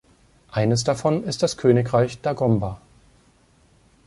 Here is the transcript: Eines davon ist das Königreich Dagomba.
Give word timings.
Eines 0.49 0.83
davon 0.83 1.25
ist 1.25 1.43
das 1.43 1.57
Königreich 1.57 2.21
Dagomba. 2.21 2.81